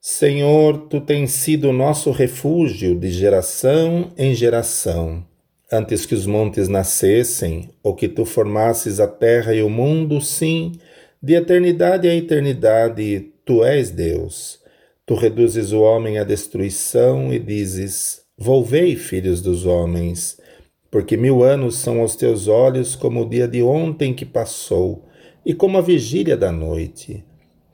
Senhor, 0.00 0.86
tu 0.88 1.00
tens 1.00 1.32
sido 1.32 1.72
nosso 1.72 2.12
refúgio 2.12 2.94
de 2.94 3.10
geração 3.10 4.12
em 4.16 4.32
geração. 4.32 5.26
Antes 5.72 6.06
que 6.06 6.14
os 6.14 6.24
montes 6.24 6.68
nascessem, 6.68 7.70
ou 7.82 7.96
que 7.96 8.06
tu 8.08 8.24
formasses 8.24 9.00
a 9.00 9.08
terra 9.08 9.52
e 9.52 9.60
o 9.60 9.68
mundo, 9.68 10.20
sim, 10.20 10.72
de 11.20 11.34
eternidade 11.34 12.08
a 12.08 12.14
eternidade, 12.14 13.32
tu 13.44 13.64
és 13.64 13.90
Deus. 13.90 14.60
Tu 15.04 15.16
reduzes 15.16 15.72
o 15.72 15.80
homem 15.80 16.18
à 16.18 16.22
destruição 16.22 17.34
e 17.34 17.40
dizes: 17.40 18.22
Volvei, 18.38 18.94
filhos 18.94 19.42
dos 19.42 19.66
homens, 19.66 20.38
porque 20.92 21.16
mil 21.16 21.42
anos 21.42 21.76
são 21.76 22.00
aos 22.00 22.14
teus 22.14 22.46
olhos 22.46 22.94
como 22.94 23.22
o 23.22 23.28
dia 23.28 23.48
de 23.48 23.64
ontem 23.64 24.14
que 24.14 24.24
passou, 24.24 25.08
e 25.44 25.52
como 25.52 25.76
a 25.76 25.82
vigília 25.82 26.36
da 26.36 26.52
noite. 26.52 27.24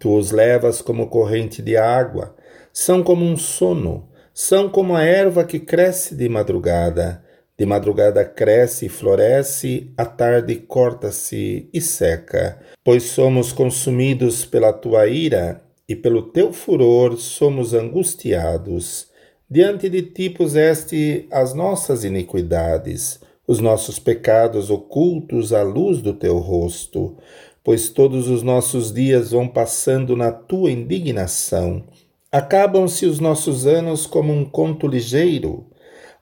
Tu 0.00 0.10
os 0.16 0.30
levas 0.30 0.80
como 0.80 1.08
corrente 1.08 1.60
de 1.60 1.76
água, 1.76 2.34
são 2.72 3.02
como 3.02 3.22
um 3.22 3.36
sono, 3.36 4.08
são 4.32 4.66
como 4.66 4.96
a 4.96 5.04
erva 5.04 5.44
que 5.44 5.60
cresce 5.60 6.14
de 6.14 6.26
madrugada. 6.26 7.22
De 7.58 7.66
madrugada 7.66 8.24
cresce 8.24 8.86
e 8.86 8.88
floresce, 8.88 9.92
à 9.98 10.06
tarde 10.06 10.56
corta-se 10.56 11.68
e 11.70 11.80
seca. 11.82 12.58
Pois 12.82 13.02
somos 13.02 13.52
consumidos 13.52 14.46
pela 14.46 14.72
tua 14.72 15.06
ira, 15.06 15.60
e 15.86 15.94
pelo 15.94 16.22
teu 16.22 16.50
furor 16.50 17.18
somos 17.18 17.74
angustiados. 17.74 19.08
Diante 19.50 19.90
de 19.90 20.00
ti 20.00 20.30
puseste 20.30 21.28
as 21.30 21.52
nossas 21.52 22.04
iniquidades, 22.04 23.20
os 23.46 23.58
nossos 23.58 23.98
pecados 23.98 24.70
ocultos 24.70 25.52
à 25.52 25.62
luz 25.62 26.00
do 26.00 26.14
teu 26.14 26.38
rosto 26.38 27.18
pois 27.62 27.88
todos 27.88 28.28
os 28.28 28.42
nossos 28.42 28.92
dias 28.92 29.30
vão 29.32 29.46
passando 29.46 30.16
na 30.16 30.32
tua 30.32 30.70
indignação. 30.70 31.84
Acabam-se 32.32 33.06
os 33.06 33.18
nossos 33.20 33.66
anos 33.66 34.06
como 34.06 34.32
um 34.32 34.44
conto 34.44 34.86
ligeiro. 34.86 35.66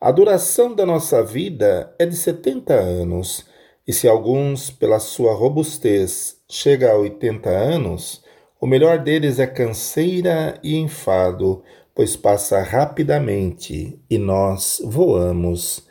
A 0.01 0.11
duração 0.11 0.75
da 0.75 0.87
nossa 0.87 1.23
vida 1.23 1.95
é 1.99 2.07
de 2.07 2.17
setenta 2.17 2.75
anos, 2.75 3.45
e 3.87 3.93
se 3.93 4.07
alguns, 4.07 4.71
pela 4.71 4.99
sua 4.99 5.35
robustez, 5.35 6.37
chega 6.49 6.93
a 6.93 6.97
oitenta 6.97 7.51
anos, 7.51 8.23
o 8.61 8.67
melhor 8.67 8.99
deles 8.99 9.39
é 9.39 9.47
canseira 9.47 10.59
e 10.63 10.77
enfado, 10.77 11.63
pois 11.95 12.17
passa 12.17 12.61
rapidamente 12.61 13.99
e 14.09 14.19
nós 14.19 14.81
voamos. 14.85 15.87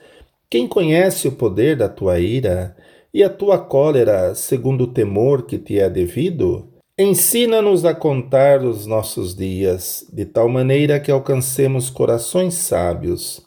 Quem 0.50 0.67
conhece 0.67 1.27
o 1.27 1.33
poder 1.33 1.75
da 1.75 1.89
tua 1.89 2.19
ira? 2.19 2.75
E 3.13 3.23
a 3.23 3.30
tua 3.30 3.58
cólera 3.58 4.36
segundo 4.36 4.86
o 4.86 4.94
temor 4.94 5.45
que 5.45 5.58
te 5.58 5.80
é 5.80 5.89
devido? 5.89 6.67
Ensina-nos 7.00 7.86
a 7.86 7.94
contar 7.94 8.63
os 8.63 8.88
nossos 8.88 9.36
dias, 9.36 10.05
de 10.11 10.25
tal 10.25 10.50
maneira 10.50 11.00
que 11.00 11.11
alcancemos 11.11 11.91
corações 11.91 12.55
sábios. 12.55 13.45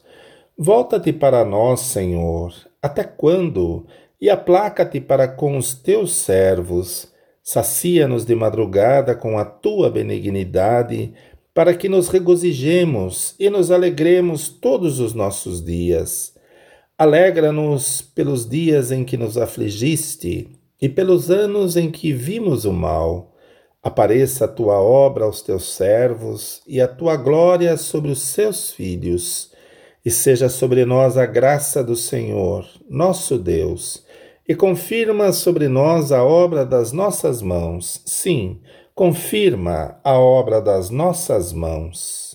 Volta-te 0.57 1.13
para 1.13 1.45
nós, 1.45 1.81
Senhor, 1.81 2.55
até 2.81 3.03
quando? 3.03 3.87
E 4.21 4.31
aplaca-te 4.31 5.01
para 5.01 5.27
com 5.27 5.57
os 5.57 5.75
teus 5.75 6.13
servos. 6.13 7.13
Sacia-nos 7.43 8.25
de 8.25 8.37
madrugada 8.37 9.17
com 9.17 9.37
a 9.37 9.45
tua 9.45 9.91
benignidade, 9.91 11.13
para 11.53 11.75
que 11.75 11.89
nos 11.89 12.09
regozijemos 12.09 13.35
e 13.39 13.51
nos 13.51 13.73
alegremos 13.73 14.49
todos 14.49 15.01
os 15.01 15.13
nossos 15.13 15.65
dias. 15.65 16.35
Alegra-nos 17.01 18.03
pelos 18.03 18.47
dias 18.47 18.93
em 18.93 19.05
que 19.05 19.17
nos 19.17 19.39
afligiste 19.39 20.51
e 20.79 20.87
pelos 20.87 21.31
anos 21.31 21.75
em 21.75 21.91
que 21.91 22.13
vimos 22.13 22.67
o 22.67 22.75
mal. 22.75 23.33
Apareça 23.83 24.45
a 24.45 24.49
tua 24.49 24.79
obra 24.79 25.25
aos 25.25 25.41
teus 25.41 25.73
servos 25.73 26.61
e 26.67 26.79
a 26.79 26.87
tua 26.87 27.17
glória 27.17 27.79
sobre 27.79 28.11
os 28.11 28.21
seus 28.21 28.71
filhos, 28.71 29.51
e 30.05 30.11
seja 30.11 30.51
sobre 30.51 30.85
nós 30.85 31.17
a 31.17 31.25
graça 31.25 31.83
do 31.83 31.97
Senhor, 31.97 32.69
nosso 32.87 33.39
Deus, 33.39 34.05
e 34.47 34.55
confirma 34.55 35.33
sobre 35.33 35.69
nós 35.69 36.13
a 36.13 36.23
obra 36.23 36.67
das 36.67 36.93
nossas 36.93 37.41
mãos. 37.41 38.03
Sim, 38.05 38.61
confirma 38.95 39.99
a 40.05 40.19
obra 40.19 40.61
das 40.61 40.91
nossas 40.91 41.51
mãos. 41.51 42.30